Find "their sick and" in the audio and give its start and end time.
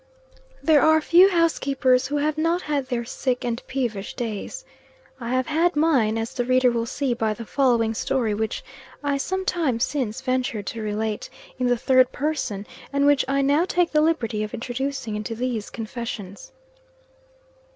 2.87-3.61